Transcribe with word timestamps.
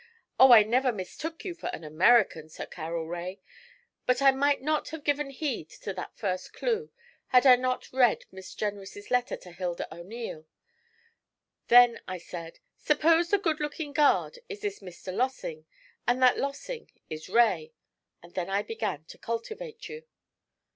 Oh, 0.39 0.51
I 0.51 0.63
never 0.63 0.91
mistook 0.91 1.45
you 1.45 1.53
for 1.53 1.67
an 1.69 1.83
American, 1.83 2.49
Sir 2.49 2.65
Carroll 2.65 3.05
Rae; 3.05 3.39
but 4.07 4.19
I 4.19 4.31
might 4.31 4.59
not 4.59 4.89
have 4.89 5.03
given 5.03 5.29
heed 5.29 5.69
to 5.69 5.93
that 5.93 6.17
first 6.17 6.53
clue, 6.53 6.89
had 7.27 7.45
I 7.45 7.55
not 7.55 7.93
read 7.93 8.25
Miss 8.31 8.55
Jenrys' 8.55 9.11
letter 9.11 9.37
to 9.37 9.51
Hilda 9.51 9.87
O'Neil; 9.93 10.47
then 11.67 11.99
I 12.07 12.17
said, 12.17 12.57
"Suppose 12.77 13.29
the 13.29 13.37
good 13.37 13.59
looking 13.59 13.93
guard 13.93 14.39
is 14.49 14.61
this 14.61 14.79
Mr. 14.79 15.13
Lossing, 15.15 15.67
and 16.07 16.19
that 16.19 16.39
Lossing 16.39 16.89
is 17.07 17.29
Rae?" 17.29 17.71
And 18.23 18.33
then 18.33 18.49
I 18.49 18.63
began 18.63 19.03
to 19.03 19.19
cultivate 19.19 19.87
you.' 19.87 20.03